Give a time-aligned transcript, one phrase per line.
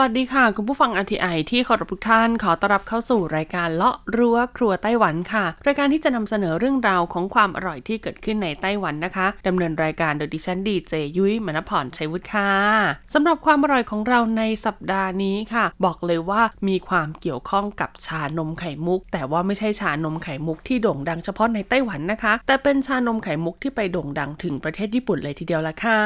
[0.00, 12.52] วัสดีค่ะ คุณผู้ฟัง RTI ที่เคารพทุกท่านขอต้อนรับเข้าสู่รายการเลาะรั้วครัวไต้หวันค่ะ รายการที่จะนำเสนอเรื่องราวของความอร่อยที่เกิดขึ้นในไต้หวันนะคะดำเนินรายการโดยดิฉันดีเจยุ้ยมณพรชัยวุฒิค่ะ
[13.14, 26.00] สำหรับความอร่อยของเราในสัปดาห์นี้ค่ะ บอกเลยว่ามีความเกี่ยวข้องกับชานมไข่มุก แต่ว่าไม่ใช่ชานมไข่มุกที่โด่งดังเฉพาะในไต้หวันนะคะ แต่เป็นชานมไข่มุกที่ไปโด่งดังถึงประเทศญี่ปุ่นเลยทีเดียวละค่ะ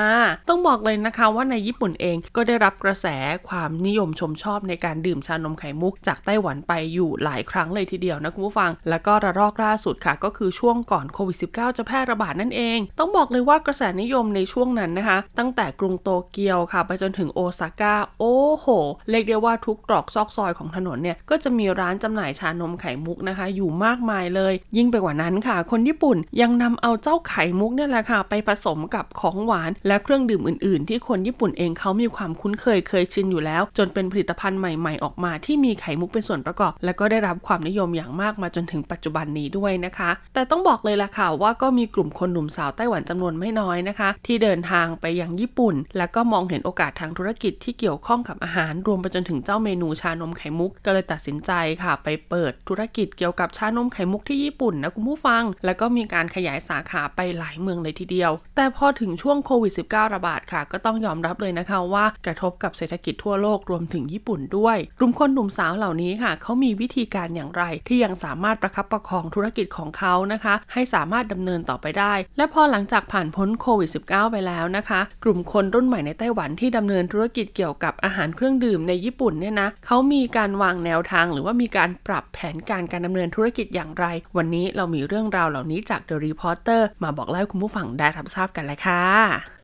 [0.48, 3.06] ต้องบอกเลยนะคะว่าในญี่ปุ่นเองก็ได้รับกระแส
[3.50, 18.66] ความนิยมชมชอบในการดื่มชานมไข่มุก จากไต้หวันไปอยู่หลายครั้งเลยทีเดียวนะคุณผู้ฟัง แล้วก็ระลอกล่าสุดค่ะ ก็คือช่วงก่อนโควิด -19 จะแพร่ระบาดนั่นเอง ต้องบอกเลยว่ากระแสนิยมในช่วงนั้นนะคะ ตั้งแต่กรุงโตเกียวค่ะ ไปจนถึงโอซาก้าโอ้โห
[19.10, 51.92] เรียกได้ว่าทุกตรอกซอกซอยของถนนเนี่ยก็จะมีร้านจำหน่ายชานมไข่มุกนะคะ อยู่มากมายเลย ยิ่งไปกว่านั้นค่ะ คนญี่ปุ่นยังนำเอาเจ้าไข่มุกเนี่ยแหละค่ะ ไปผสมกับของหวาน และเครื่องดื่มอื่น ๆ ที่คนญี่ปุ่นเองเขามีความคุ้นเคยเคยชินอยู่แล้วจนเป็นผลิตภัณฑ์ใหม่ๆ ออกมาที่มีไข่มุกเป็นส่วนประกอบ และก็ได้รับความนิยมอย่างมากมาจนถึงปัจจุบันนี้ด้วยนะคะ แต่ต้องบอกเลยล่ะค่ะว่าก็มีกลุ่มคนหนุ่มสาวไต้หวันจำนวนไม่น้อยนะคะ ที่เดินทางไปยังญี่ปุ่น แล้วก็มองเห็นโอกาสทางธุรกิจที่เกี่ยวข้องกับอาหาร รวมไปจนถึงเจ้าเมนูชานมไข่มุก ก็เลยตัดสินใจค่ะ
[52.04, 84.06] ไปเปิดธุรกิจเกี่ยวกับชานมไข่มุกที่ญี่ปุ่นนะคุณผู้ฟัง แล้วก็มีการขยายสาขาไปหลายเมืองเลยทีเดียว แต่พอถึงช่วงโควิด -19 ระบาดค่ะ ก็ต้องยอมรับเลยนะคะว่ากระทบกับเศรษฐกิจทั่วโลกรวมถึงญี่ปุ่นด้วย กลุ่มคนหนุ่มสาวเหล่านี้ค่ะเขามีวิธีการอย่างไร ที่ยังสามารถประคับประคองธุรกิจของเขานะคะ ให้สามารถดำเนินต่อไปได้ และพอหลังจากผ่านพ้นโควิด -19 ไปแล้วนะคะ กลุ่มคนรุ่นใหม่ในไต้หวันที่ดำเนินธุรกิจเกี่ยวกับอาหารเครื่องดื่มในญี่ปุ่นเนี่ยนะเขามีการวางแนวทาง หรือว่ามีการปรับแผนการการดำเนินธุรกิจอย่างไร
[84.36, 89.61] วันนี้เรามีเรื่องราวเหล่านี้จาก The Reporter มาบอกเล่าคุณผู้ฟังได้รับทราบกันเลยค่ะ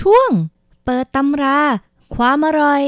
[0.00, 0.30] ช่วง
[0.84, 1.58] เปิดตำรา
[2.16, 2.82] ความอร่อย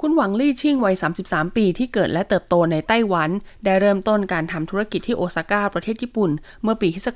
[0.00, 0.94] คุณหวังลี่ชิ่งวัย
[1.26, 3.30] 33 ปีที่เกิดและเติบโตในไต้หวัน
[3.64, 6.30] ได้เริ่มต้นการทำธุรกิจที่โอซาก้าประเทศญี่ปุ่น
[6.62, 7.08] เมื่อปีคศ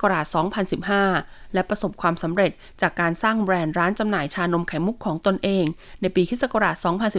[0.75, 5.65] 2015 และประสบความสำเร็จจากการสร้างแบรนด์ร้านจำหน่ายชานมไข่มุกของตนเอง
[6.01, 6.45] ในปีคศ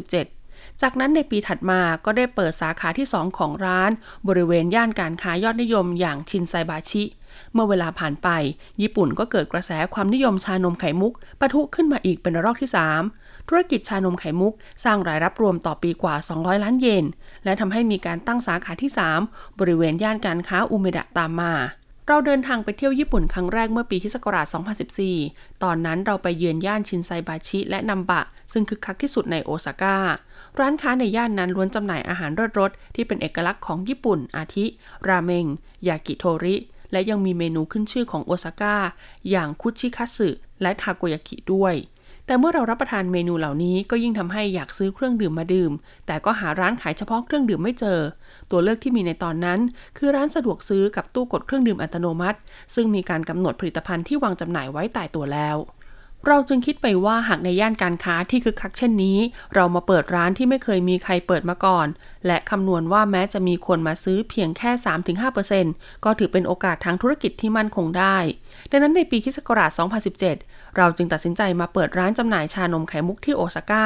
[0.04, 3.92] 2017จากนั้นในปีถัดมาก็ได้เปิดสาขาที่ 2 ของร้าน
[4.28, 7.04] บริเวณย่านการค้ายอดนิยมอย่างชินไซบาชิ
[7.54, 8.30] เมื่อเวลาผ่านไป
[8.82, 12.72] ญี่ปุ่นก็เกิดกระแสความนิยมชานมไข่มุกปะทุขึ้นมาอีกเป็นรอกที่
[13.10, 14.54] 3 ธุรกิจชานมไข่มุก
[14.84, 17.06] สร้างรายรับรวมต่อปีกว่า 200 ล้านเยน
[17.44, 18.92] และทำให้มีการตั้งสาขาที่
[19.26, 21.54] 3 บริเวณย่านการค้าอุเมดะตามมา
[22.10, 24.16] เราเดินทางไปเที่ยวญี่ปุ่นครั้งแรกเมื่อปีคศ
[24.90, 29.98] 2014 ตอนนั้นเราไปเยือนย่านชินไซบาชิและนัมบะ ซึ่งคึกคักที่สุดในโอซาก้า
[30.60, 34.66] ร้านค้าในย่านนั้นล้วนจำหน่ายอาหารรสรสที่เป็นเอกลักษณ์ของญี่ปุ่น อาทิ
[35.08, 35.46] ราเมง
[35.88, 36.56] ยากิโทริ
[36.92, 38.76] และยังมีเมนูขึ้นชื่อของโอซาก้า
[39.30, 40.30] อย่างคุชิคัสึ
[40.62, 41.76] และทาโกยากิด้วย
[42.28, 45.72] แต่เมื่อเรารับประทานเมนูเหล่านี้ก็ยิ่งทำให้อยากซื้อเครื่องดื่มมาดื่ม
[46.06, 48.00] แต่ก็หาร้านขายเฉพาะเครื่องดื่มไม่เจอ
[48.52, 49.60] ตัวเลือกที่มีในตอนนั้น
[49.98, 52.40] คือร้านสะดวกซื้อกับตู้กดเครื่องดื่มอัตโนมัติ
[52.76, 55.58] ซึ่งมีการกำหนดผลิตภัณฑ์ที่วางจำหน่ายไว้ตายตัวแล้ว
[56.28, 59.18] เราจึงคิดไปว่าหากในย่านการค้าที่คึกคักเช่นนี้
[59.56, 61.88] เรามาเปิดร้านที่ไม่เคยมีใครเปิดมาก่อน
[62.28, 64.72] และคำนวณว่าแม้จะมีคนมาซื้อเพียงแค่
[65.38, 68.18] 3-5%ก็ถือเป็นโอกาสทางธุรกิจที่มั่นคงได้
[68.72, 69.38] ดังนั้นในปีคศ
[70.08, 73.86] 2017 เราจึงตัดสินใจมาเปิดร้านจำหน่ายชานมไข่มุกที่โอซาก้า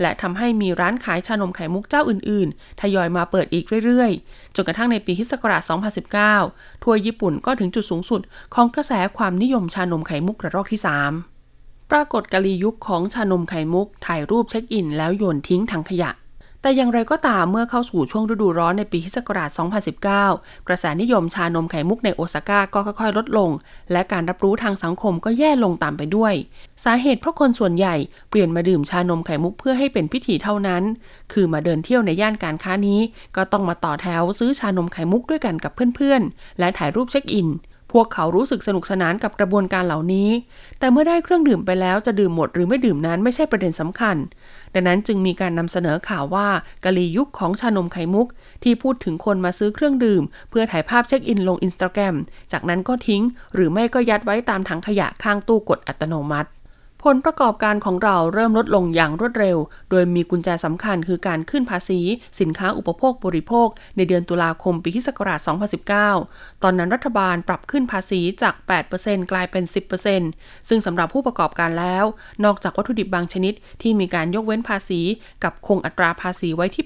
[0.00, 5.32] และทำให้มีร้านขายชานมไข่มุกเจ้าอื่นๆ ทยอยมาเปิดอีกเรื่อยๆ จนกระทั่งในปีคศ
[6.08, 8.20] 2019 ทั่วญี่ปุ่นก็ถึงจุดสูงสุด
[8.54, 11.39] ของกระแสความนิยมชานมไข่มุกระลอกที่ 3
[11.94, 16.10] ปรากฏกาลียุคของชานมไข่มุก ถ่ายรูปเช็คอิน แล้วโยนทิ้งถังขยะ
[16.62, 19.16] แต่อย่างไรก็ตามเมื่อเข้าสู่ช่วงฤดูร้อนในปีคศ
[19.88, 20.04] 2019
[20.68, 23.50] กระแสนิยมชานมไข่มุกในโอซาก้าก็ค่อยๆ ลดลง
[23.92, 26.34] และการรับรู้ทางสังคมก็แย่ลงตามไปด้วย
[26.84, 27.96] สาเหตุเพราะคนส่วนใหญ่
[28.30, 30.82] เปลี่ยนมาดื่มชานมไข่มุกเพื่อให้เป็นพิธีเท่านั้น
[31.32, 33.00] คือมาเดินเที่ยวในย่านการค้านี้
[33.36, 37.48] ก็ต้องมาต่อแถวซื้อชานมไข่มุกด้วยกันกับเพื่อนๆ และถ่ายรูปเช็คอิน
[37.92, 40.30] พวกเขารู้สึกสนุกสนานกับกระบวนการเหล่านี้
[40.78, 44.16] แต่เมื่อได้เครื่องดื่มไปแล้วจะดื่มหมดหรือไม่ดื่มนั้นไม่ใช่ประเด็นสำคัญ
[44.74, 46.48] ดังนั้นจึงมีการนำเสนอข่าวว่า
[46.84, 48.26] กะลียุคของชานมไข่มุก
[48.64, 52.16] ที่พูดถึงคนมาซื้อเครื่องดื่ม เพื่อถ่ายภาพเช็คอินลงอินสตาแกรม
[52.52, 53.22] จากนั้นก็ทิ้ง
[53.54, 56.50] หรือไม่ก็ยัดไว้ตามถังขยะข้างตู้กดอัตโนมัติ
[57.04, 59.58] ผลประกอบการของเราเริ่มลดลงอย่างรวดเร็ว
[59.90, 62.00] โดยมีกุญแจสำคัญคือการขึ้นภาษี
[62.40, 65.40] สินค้าอุปโภคบริโภค ในเดือนตุลาคมปีที่ศักราช
[66.02, 68.54] 2019 ตอนนั้นรัฐบาลปรับขึ้นภาษีจาก
[68.92, 69.64] 8%กลายเป็น
[70.16, 72.04] 10%ซึ่งสำหรับผู้ประกอบการแล้ว
[72.44, 75.00] นอกจากวัตถุดิบบางชนิดที่มีการยกเว้นภาษี
[75.44, 76.84] กับคงอัตราภาษีไว้ที่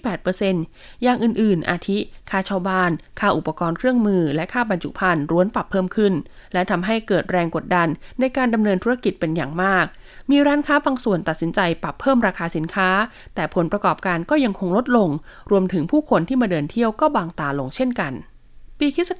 [0.50, 1.98] 8%อย่างอื่นๆ อาทิ
[2.30, 2.90] ค่าเช่าบ้าน
[3.20, 6.12] ค่าอุปกรณ์เครื่องมือ และค่าบรรจุภัณฑ์ล้วนปรับเพิ่มขึ้น
[6.52, 7.88] และทำให้เกิดแรงกดดัน
[8.20, 9.86] ในการดำเนินธุรกิจเป็นอย่างมาก
[10.30, 12.88] มีร้านค้าบางส่วนตัดสินใจปรับเพิ่มราคาสินค้า
[13.34, 15.10] แต่ผลประกอบการก็ยังคงลดลง
[15.50, 18.14] รวมถึงผู้คนที่มาเดินเที่ยวก็บางตาลงเช่นกัน
[18.80, 19.10] ปีคศ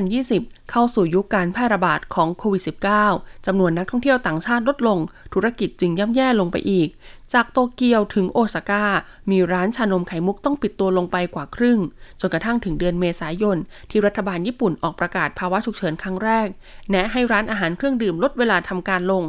[0.00, 2.62] 2020 เข้าสู่ยุคการแพร่ระบาดของโควิด
[3.04, 4.98] -19 จำนวนนักท่องเที่ยวต่างชาติลดลง
[5.34, 6.88] ธุรกิจจึงย่ำแย่ลงไปอีก
[7.34, 8.84] จากโตเกียวถึงโอซาก้า
[9.30, 11.78] มีร้านชานมไข่มุกต้องปิดตัวลงไปกว่าครึ่ง
[12.20, 13.58] จนกระทั่งถึงเดือนเมษายน
[13.90, 16.48] ที่รัฐบาลญี่ปุ่นออกประกาศภาวะฉุกเฉินครั้งแรก
[16.90, 19.24] แนะให้ร้านอาหารเครื่องดื่มลดเวลาทำการลง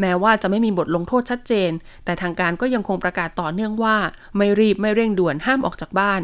[0.00, 1.70] แม้ว่าจะไม่มีบทลงโทษชัดเจน
[2.04, 3.96] แต่ทางการก็ยังคงประกาศต่อเนื่องว่า
[4.36, 6.20] ไม่รีบไม่เร่งด่วนห้ามออกจากบ้าน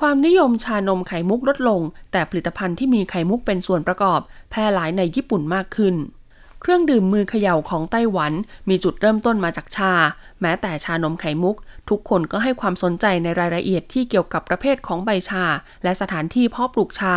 [0.00, 1.80] ความนิยมชานมไข่มุกลดลง
[2.12, 4.20] แต่ผลิตภัณฑ์ที่มีไข่มุกเป็นส่วนประกอบ
[4.50, 5.94] แพร่หลายในญี่ปุ่นมากขึ้น
[6.60, 8.32] เครื่องดื่มมือเขย่าของไต้หวัน
[8.68, 9.92] มีจุดเริ่มต้นมาจากชา
[10.40, 11.56] แม้แต่ชานมไข่มุก
[11.88, 15.44] ทุกคนก็ให้ความสนใจในรายละเอียดที่เกี่ยวกับประเภทของใบชา
[15.82, 17.16] และสถานที่เพาะปลูกชา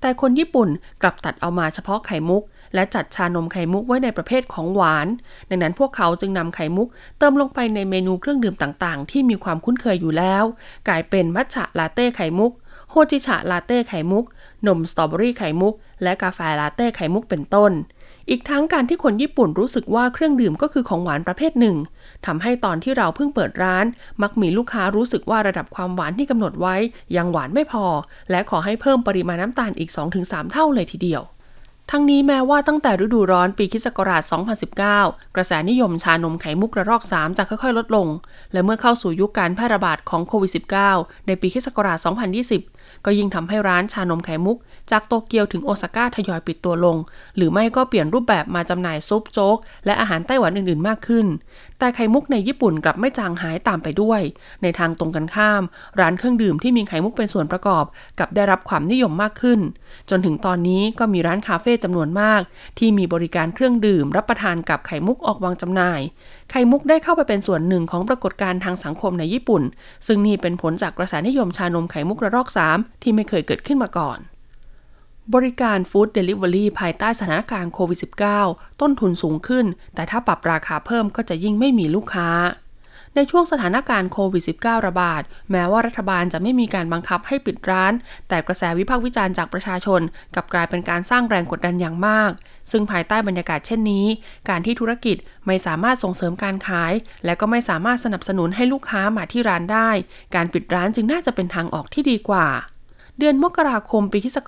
[0.00, 0.68] แต่คนญี่ปุ่น
[1.02, 2.42] กลับตัดเอามาเฉพาะไข่มุก
[2.74, 5.06] และจัดชานมไข่มุกไว้ในประเภทของหวาน
[5.48, 6.88] ดังนั้นพวกเขาจึงนำไข่มุก
[7.18, 10.44] เติมลงไปในเมนูเครื่องดื่มต่างๆ ที่มีความคุ้นเคยอยู่แล้ว
[10.88, 12.52] กลายเป็นมัทฉะลาเต้ไข่มุก
[12.90, 14.24] โฮจิชะลาเต้ไข่มุก
[14.66, 17.72] นมสตรอเบอรี่ไข่มุก และกาแฟลาเต้ไข่มุกเป็นต้น
[18.30, 21.76] อีกทั้งการที่คนญี่ปุ่นรู้สึกว่าเครื่องดื่มก็คือของหวานประเภทหนึ่ง
[22.26, 23.86] ทำให้ตอนที่เราเพิ่งเปิดร้าน
[24.22, 26.76] มักมีลูกค้ารู้สึกว่าระดับความหวานที่กำหนดไว้
[27.16, 27.86] ยังหวานไม่พอ
[28.30, 29.90] และขอให้เพิ่มปริมาณน้ำตาลอีก
[30.20, 31.22] 2-3 เท่าเลยทีเดียว
[31.92, 34.22] ทั้งนี้แม้ว่าตั้งแต่ฤดูร้อนปีคิศกราช
[34.78, 38.08] 2019 กระแสนิยมชานมไข่มุกระลอก 3 จะค่อยๆ ลดลง
[38.52, 40.52] และเมื่อเข้าสู่ยุคการแพร่ระบาดของโควิด
[40.90, 41.98] -19 ในปีคิศกราช
[42.52, 44.56] 2020 ก็ยิ่งทำให้ร้านชานมไข่มุก
[44.90, 46.96] จากโตเกียวถึงโอซาก้าทยอยปิดตัวลง
[47.36, 51.26] หรือไม่ก็เปลี่ยนรูปแบบมาจำหน่ายซุปโจ๊ก และอาหารไต้หวันอื่นๆมากขึ้น
[51.78, 54.20] แต่ไข่มุกในญี่ปุ่นกลับไม่จางหายตามไปด้วย
[54.62, 55.62] ในทางตรงกันข้าม
[56.00, 57.84] ร้านเครื่องดื่มที่มีไข่มุกเป็นส่วนประกอบ
[58.18, 59.60] กับได้รับความนิยมมากขึ้น
[60.10, 62.40] จนถึงตอนนี้ก็มีร้านคาเฟ่จำนวนมาก
[62.78, 66.00] ที่มีบริการเครื่องดื่ม รับประทานกับไข่มุกออกวางจำหน่าย
[66.50, 69.62] ไข่มุกได้เข้าไปเป็นส่วนหนึ่งของปรากฏการณ์ทางสังคมในญี่ปุ่น
[70.06, 74.18] ซึ่งนี่เป็นผลจากกระแสนิยมชานมไข่มุกระลอก 3 ที่ไม่เคยเกิดขึ้นมาก่อน
[75.34, 77.98] บริการ food delivery ภายใต้สถานการณ์โควิด
[78.38, 82.30] -19 ต้นทุนสูงขึ้น แต่ถ้าปรับราคาเพิ่มก็จะยิ่งไม่มีลูกค้า
[83.14, 87.92] ในช่วงสถานการณ์โควิด -19 ระบาด แม้ว่ารัฐบาลจะไม่มีการบังคับให้ปิดร้าน
[88.28, 90.00] แต่กระแสวิพากษ์วิจารณ์จากประชาชน
[90.34, 92.30] กลับกลายเป็นการสร้างแรงกดดันอย่างมาก
[92.70, 94.06] ซึ่งภายใต้บรรยากาศเช่นนี้
[94.48, 96.92] การที่ธุรกิจไม่สามารถส่งเสริมการขาย
[97.24, 99.90] และก็ไม่สามารถสนับสนุนให้ลูกค้ามาที่ร้านได้
[100.34, 102.48] การปิดร้านจึงน่าจะเป็นทางออกที่ดีกว่า
[103.18, 104.38] เดือนมกราคมปีคศ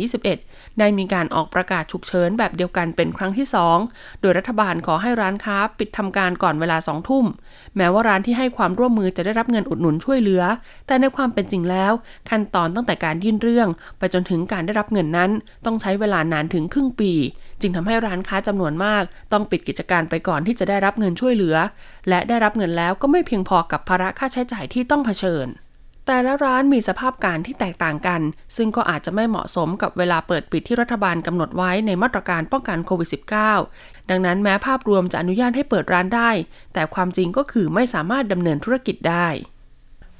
[0.00, 3.46] 2021 ได้มีการออกประกาศฉุกเฉินแบบเดียวกันเป็นครั้งที่
[3.84, 7.26] 2 โดยรัฐบาลขอให้ร้านค้าปิดทำการก่อนเวลา 2 ทุ่ม
[7.76, 10.42] แม้ว่าร้านที่ให้ความร่วมมือจะได้รับเงินอุดหนุนช่วยเหลือ
[10.86, 11.92] แต่ในความเป็นจริงแล้ว
[12.30, 13.68] ขั้นตอนตั้งแต่การยื่นเรื่อง
[13.98, 15.30] ไปจนถึงการได้รับเงินนั้น
[15.66, 17.12] ต้องใช้เวลานานถึงครึ่งปี
[17.60, 21.56] จึงทำให้ร้านค้าจำนวนมาก ต้องปิดกิจการไปก่อนที่จะได้รับเงินช่วยเหลือ
[22.08, 25.48] และได้รับเงินแล้วก็ไม่เพียงพอกับภาระค่าใช้จ่ายที่ต้องเผชิญ
[26.06, 28.20] แต่ละร้านมีสภาพการที่แตกต่างกัน
[28.56, 33.08] ซึ่งก็อาจจะไม่เหมาะสมกับเวลาเปิดปิดที่รัฐบาลกำหนดไว้ในมาตรการป้องกันโควิด
[33.60, 36.30] -19 ดังนั้นแม้ภาพรวมจะอนุญาตให้เปิดร้านได้
[36.74, 39.28] แต่ความจริงก็คือไม่สามารถดำเนินธุรกิจได้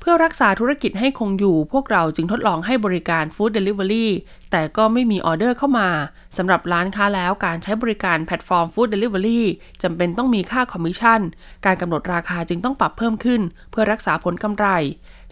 [0.04, 4.12] เพื่อรักษาธุรกิจให้คงอยู่ พวกเราจึงทดลองให้บริการ food delivery
[4.50, 5.88] แต่ก็ไม่มีออเดอร์เข้ามา
[6.36, 9.46] สำหรับร้านค้าแล้วการใช้บริการแพลตฟอร์ม food delivery
[9.82, 11.20] จำเป็นต้องมีค่าคอมมิชชั่น
[11.64, 14.66] การกำหนดราคาจึงต้องปรับเพิ่มขึ้น เพื่อรักษาผลกำไร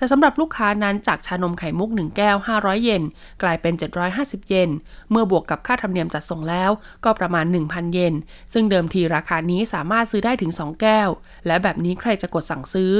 [0.00, 3.02] แต่สำหรับลูกค้านั้นจากชานมไข่มุก 1 แก้ว 500 เยน
[3.42, 3.75] กลายเป็น
[4.12, 4.71] 750 เยน
[5.11, 6.71] เมื่อบวกกับค่าธรรมเนียมจัดส่งแล้ว
[7.04, 8.14] ก็ประมาณ 1,000 เยน
[8.52, 11.09] ซึ่งเดิมทีราคานี้สามารถซื้อได้ถึง 2 แก้ว
[11.47, 12.92] และแบบนี้ใครจะกดสั่งซื้อ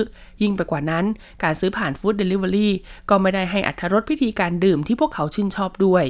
[0.43, 1.05] ยิ่งไปกว่านั้น
[1.43, 2.73] การซื้อผ่านฟู้ดเดลิเวอรี่
[3.11, 6.05] ก็ไม่ได้ให้อัตรสพิธีการดื่มที่พวกเขาชื่นชอบด้วย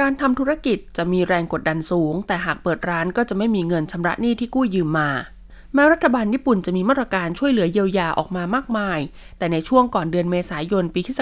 [0.00, 5.10] การทำธุรกิจจะมีแรงกดดันสูง แต่หากเปิดร้านก็จะไม่มีเงินชำระหนี้ที่กู้ยืมมา
[5.74, 8.98] แม้รัฐบาลญี่ปุ่นจะมีมาตรการช่วยเหลือเยียวยาออกมามากมาย
[9.38, 11.20] แต่ในช่วงก่อนเดือนเมษายนปีคศ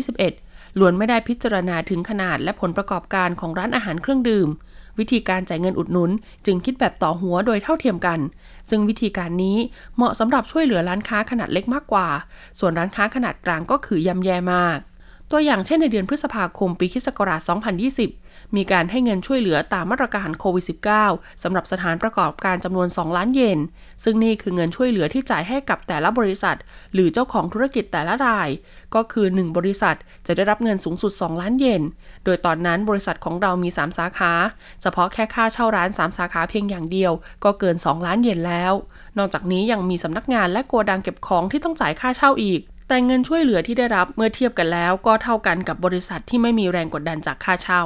[0.00, 4.48] 2021 ล้วนไม่ได้พิจารณาถึงขนาดและผลประกอบการของร้านอาหารเครื่องดื่ม
[4.98, 6.10] วิธีการจ่ายเงินอุดหนุน
[6.46, 8.18] จึงคิดแบบต่อหัวโดยเท่าเทียมกัน
[8.70, 9.56] ซึ่งวิธีการนี้
[9.96, 12.08] เหมาะสำหรับช่วยเหลือร้านค้าขนาดเล็กมากกว่า
[12.58, 14.78] ส่วนร้านค้าขนาดกลางก็คือยำแย่มาก
[15.30, 17.08] ตัวอย่างเช่นในเดือนพฤษภาคมปีคศ
[17.68, 18.21] 2020
[18.56, 20.64] มีการให้เงินช่วยเหลือตามมาตรการโควิด
[21.04, 23.58] -19 สำหรับสถานประกอบการจำนวน 2 ล้านเยน
[24.04, 26.56] ซึ่งนี่คือเงินช่วยเหลือที่จ่ายให้กับแต่ละบริษัท
[26.94, 28.48] หรือเจ้าของธุรกิจแต่ละราย
[28.94, 31.82] ก็คือ 1 บริษัทจะได้รับเงินสูงสุด 2 ล้านเยน
[32.24, 34.32] โดยตอนนั้นบริษัทของเรามี 3 สาขา
[34.82, 37.12] เฉพาะแค่ค่าเช่าร้าน 3 สาขาเพียงอย่างเดียว
[37.44, 38.72] ก็เกิน 2 ล้านเยนแล้ว
[39.18, 47.82] นอกจากนี้ยังมีสำนักงานและโกดังเก็บของที่ต้องจ่ายค่าเช่าอีกแต่เงินช่วยเหลือที่ได้รับเมื่อเทียบกันแล้วก็เท่ากันกับบริษัทที่ไม่มีแรงกดดันจากค่าเช่า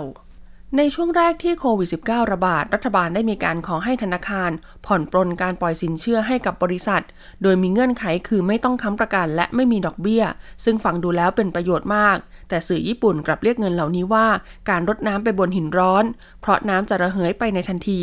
[0.75, 4.51] ในช่วงแรกที่โควิด -19 ระบาด รัฐบาลได้มีการขอให้ธนาคาร
[4.87, 7.03] ผ่อนปลนการปล่อยสินเชื่อให้กับบริษัท
[7.43, 10.25] โดยมีเงื่อนไขคือไม่ต้องค้ำประกันและไม่มีดอกเบี้ย
[10.65, 12.17] ซึ่งฟังดูแล้วเป็นประโยชน์มาก
[12.49, 14.27] แต่สื่อญี่ปุ่นกลับเรียกเงินเหล่านี้ว่า
[14.71, 16.05] การรดน้ำไปบนหินร้อน
[16.41, 18.03] เพราะน้ำจะระเหยไปในทันที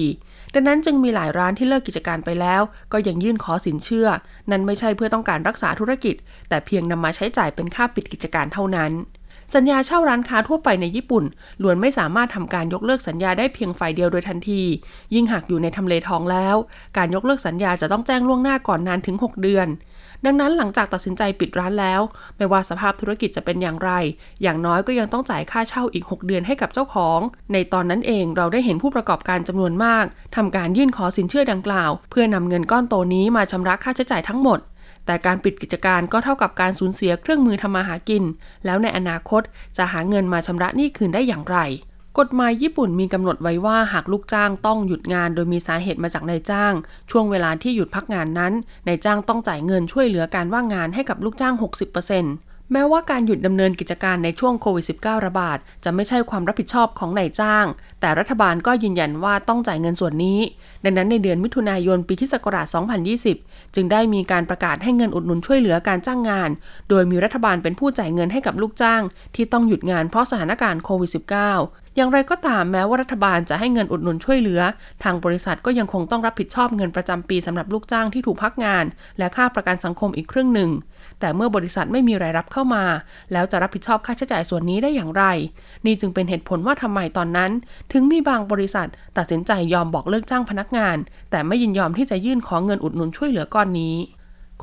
[0.53, 2.62] ดังนั้นจึงมีหลายร้านที่เลิกกิจการไปแล้ว
[2.93, 4.08] ก็ยังยื่นขอสินเชื่อ
[4.51, 6.15] นั้นไม่ใช่เพื่อต้องการรักษาธุรกิจ
[6.50, 8.93] แต่เพียงนำมาใช้จ่ายเป็นค่าปิดกิจการเท่านั้น
[9.55, 11.24] สัญญาเช่าร้านค้าทั่วไปในญี่ปุ่น
[11.62, 14.62] ล้วนไม่สามารถทำการยกเลิกสัญญาได้เพียงฝ่ายเดียวโดยทันที
[15.13, 16.55] ยิ่งหากอยู่ในทำเลทองแล้ว
[16.98, 19.67] การยกเลิกสัญญาจะต้องแจ้งล่วงหน้าก่อนนานถึง 6 เดือน
[20.25, 22.01] ดังนั้นหลังจากตัดสินใจปิดร้านแล้ว
[22.38, 23.91] ไม่ว่าสภาพธุรกิจจะเป็นอย่างไร
[24.41, 27.19] อย่างน้อยก็ยังต้องจ่ายค่าเช่าอีก 6 เดือนให้กับเจ้าของ
[27.53, 30.05] ในตอนนั้นเองเราได้เห็นผู้ประกอบการจำนวนมาก
[30.36, 34.60] ทำการยื่นขอสินเชื่อดังกล่าว เพื่อนำเงินก้อนโตนี้มาชำระค่าใช้จ่ายทั้งหมด
[35.05, 38.24] แต่การปิดกิจการก็เท่ากับการสูญเสียเครื่องมือทำมาหากิน
[38.65, 39.41] แล้วในอนาคต
[39.77, 41.57] จะหาเงินมาชำระหนี้คืนได้อย่างไร
[42.19, 46.74] กฎหมายญี่ปุ่นมีกำหนดไว้ว่าหากลูกจ้างต้องหยุดงานโดยมีสาเหตุมาจากนายจ้าง
[47.12, 48.53] ช่วงเวลาที่หยุดพักงานนั้น
[48.88, 51.53] นายจ้างต้องจ่ายเงินช่วยเหลือการว่างงานให้กับลูกจ้าง
[52.22, 57.65] 60% แม้ว่าการหยุดดำเนินกิจการในช่วงโควิด -19 ระบาด จะไม่ใช่ความรับผิดชอบของนายจ้าง
[58.01, 60.39] แต่รัฐบาลก็ยืนยันว่าต้องจ่ายเงินส่วนนี้
[60.84, 62.65] ดังนั้นในเดือนมิถุนายนปีที่ศักราช
[63.22, 66.50] 2020 จึงได้มีการประกาศให้เงินอุดหนุนช่วยเหลือการจ้างงาน
[66.89, 69.01] โดยมีรัฐบาลเป็นผู้จ่ายเงินให้กับลูกจ้าง
[69.36, 71.12] ที่ต้องหยุดงานเพราะสถานการณ์โควิด
[71.53, 74.62] -19 อย่างไรก็ตามแม้ว่ารัฐบาลจะให้เงินอุดหนุนช่วยเหลือ
[75.03, 78.86] ทางบริษัทก็ยังคงต้องรับผิดชอบเงินประจำปีสำหรับลูกจ้างที่ถูกพักงาน
[79.18, 80.70] และค่าประกันสังคมอีกครึ่งหนึ่ง
[81.24, 82.84] แต่เมื่อบริษัทไม่มีรายรับเข้ามา
[83.32, 85.24] แล้วจะรับผิดชอบค่าใช้จ่ายส่วนนี้ได้อย่างไร
[85.86, 87.51] นี่จึงเป็นเหตุผลว่าทำไมตอนนั้น
[87.92, 88.88] ถึงมีบางบริษัท
[89.18, 90.98] ตัดสินใจยอมบอกเลิกจ้างพนักงาน
[91.32, 93.96] แต่ไม่ยินยอมที่จะยื่นขอเงินอุดหนุนช่วยเหลือก้อนนี้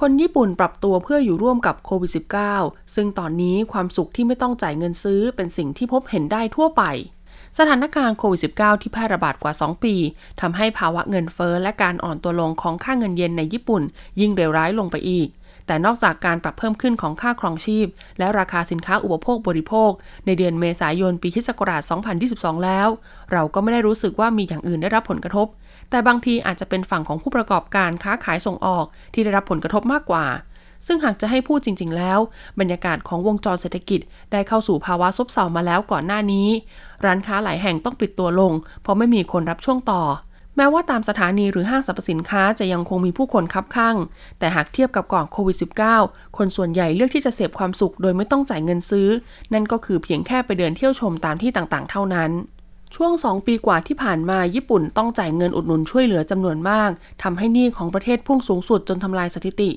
[0.01, 2.11] คนญี่ปุ่นปรับตัวเพื่ออยู่ร่วมกับโควิด
[2.53, 6.83] -19 ซึ่งตอนนี้ความสุขที่ไม่ต้องจ่ายเงินซื้อเป็นสิ่งที่พบเห็นได้ทั่วไป
[7.59, 9.95] สถานการณ์โควิด -19 ที่แพร่ระบาดกว่า 2 ปี
[10.41, 13.83] ทำให้ภาวะเงินเฟ้อและการอ่อนตัวลงของค่าเงินเยนในญี่ปุ่น
[14.21, 15.29] ยิ่งเลวร้ายลงไปอีก
[15.71, 17.87] แต่นอกจากการปรับเพิ่มขึ้นของค่าครองชีพ
[18.19, 19.91] และราคาสินค้าอุปโภคบริโภค
[20.27, 21.49] ในเดือนเมษายนปีคศ
[22.07, 22.89] 2022 แล้ว
[23.33, 25.47] เราก็ไม่ได้รู้สึกว่ามีอย่างอื่นได้รับผลกระทบ
[25.91, 30.27] แต่บางทีอาจจะเป็นฝั่งของผู้ประกอบการค้าขายส่งออกที่ได้รับผลกระทบมากกว่า
[30.87, 32.19] ซึ่งหากจะให้พูดจริง ๆ แล้ว
[32.61, 34.01] บรรยากาศของวงจรเศรษฐกิจ
[34.33, 36.49] ได้เข้าสู่ภาวะซบเซามาแล้วก่อนหน้านี้
[37.05, 40.03] ร้านค้าหลายแห่งต้องปิดตัวลง เพราะไม่มีคนรับช่วงต่อ
[40.57, 43.97] แม้ว่าตามสถานีหรือห้างสรรพสินค้าจะยังคงมีผู้คนคับข้าง
[44.39, 45.57] แต่หากเทียบกับก่อนโควิด
[45.97, 49.09] -19 คนส่วนใหญ่เลือกที่จะเสพความสุขโดยไม่ต้องจ่ายเงินซื้อ
[49.53, 52.33] นั่นก็คือเพียงแค่ไปเดินเที่ยวชมตามที่ต่างๆ เท่านั้น
[52.97, 56.91] ช่วง 2 ปีกว่าที่ผ่านมาญี่ปุ่นต้องจ่ายเงินอุดหนุนช่วยเหลือจำนวนมาก
[57.23, 59.71] ทำให้หนี้ของประเทศพุ่งสูงสุดจนทำลายสถิติ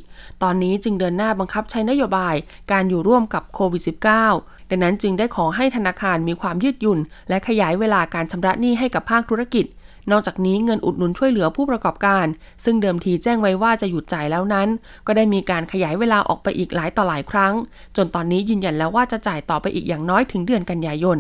[0.44, 2.36] ตอนนี้จึงเดินหน้าบังคับใช้นโยบาย
[2.72, 3.84] การอยู่ร่วมกับโควิด
[4.28, 7.00] -19 ดังนั้นจึงได้ขอให้ธนาคารมีความยืดหยุ่น
[7.30, 9.66] และขยายเวลาการชำระหนี้ให้กับภาคธุรกิจ
[10.12, 12.26] นอกจากนี้เงินอุดหนุนช่วยเหลือผู้ประกอบการ
[12.64, 14.68] ซึ่งเดิมทีแจ้งไว้ว่าจะหยุดจ่ายแล้วนั้น
[15.08, 17.54] ก็ได้มีการขยายเวลาออกไปอีกหลายต่อหลายครั้ง
[17.98, 21.18] จนตอนนี้ยืนยันแล้วว่าจะจ่ายต่อไปอีกอย่างน้อยถึงเดือนกันยายน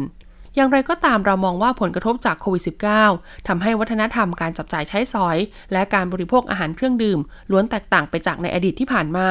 [0.56, 2.64] อย่างไรก็ตามเรามองว่าผลกระทบจากโควิด
[3.06, 5.38] -19 ทำให้วัฒนธรรมการจับจ่ายใช้สอย
[5.72, 7.20] และการบริโภคอาหารเครื่องดื่ม
[7.52, 9.30] ล้วนแตกต่างไปจากในอดีตที่ผ่านมา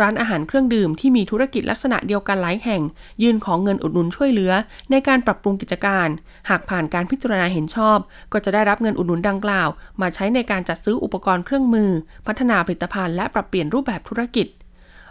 [0.00, 2.82] ร้านอาหารเครื่องดื่มที่มีธุรกิจลักษณะเดียวกันหลายแห่ง
[3.22, 4.52] ยื่นของเงินอุดหนุนช่วยเหลือ
[4.90, 6.08] ในการปรับปรุงกิจการ
[6.48, 7.98] หากผ่านการพิจารณาเห็นชอบ
[8.32, 9.68] ก็จะได้รับเงินอุดหนุนดังกล่าว
[10.00, 11.90] มาใช้ในการจัดซื้ออุปกรณ์เครื่องมือ
[12.26, 14.48] พัฒนาผลิตภัณฑ์และปรับเปลี่ยนรูปแบบธุรกิจ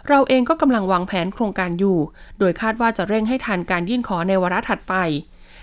[0.08, 1.98] เราเองก็กำลังวางแผนโครงการอยู่
[2.38, 4.94] โดยคาดว่าจะเร่งให้ทันการยื่นขอในวาระถัดไป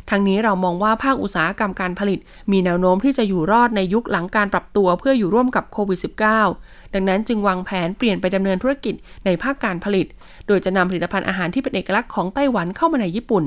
[0.10, 2.20] ทั้งนี้เรามองว่าภาคอุตสาหกรรมการผลิต
[2.51, 6.00] มีแนวโน้มที่จะอยู่รอดในยุคหลังการปรับตัวเพื่ออยู่ร่วมกับโควิด
[6.46, 10.06] -19 ดังนั้นจึงวางแผนเปลี่ยนไปดำเนินธุรกิจในภาคการผลิต
[10.48, 13.44] โดยจะนำผลิตภัณฑ์อาหารที่เป็นเอกลักษณ์ของไต้หวันเข้ามาในญี่ปุ่น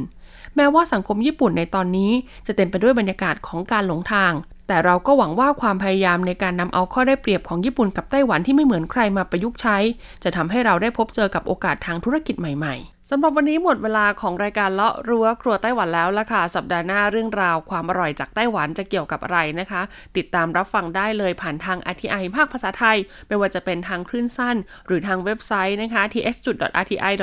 [0.56, 2.10] แม้ว่าสังคมญี่ปุ่นในตอนนี้
[2.46, 4.32] จะเต็มไปด้วยบรรยากาศของการหลงทาง
[4.68, 9.76] แต่เราก็หวังว่าความพยายามในการนำเอาข้อได้เปรียบของญี่ปุ่นกับไต้หวันที่ไม่เหมือนใครมาประยุกต์ใช้
[10.24, 19.82] จะทำให้เราได้พบเจอกับโอกาสทางธุรกิจใหม่ๆ สำหรับวันนี้หมดเวลาของรายการเลาะรั้วครัวไต้หวันแล้วละค่ะ สัปดาห์หน้าเรื่องราวความอร่อยจากไต้หวันจะเกี่ยวกับอะไรนะคะ
[20.16, 27.16] ติดตามรับฟังได้เลยผ่านทาง RTI ภาคภาษาไทย ไม่ว่าจะเป็นทางคลื่นสั้น หรือทางเว็บไซต์นะคะ ts.rti.org.tw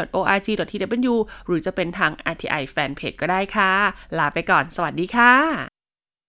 [1.45, 3.71] หรือจะเป็นทาง RTI Fanpage ก็ได้ค่ะ
[4.17, 5.78] ลาไปก่อน สวัสดีค่ะ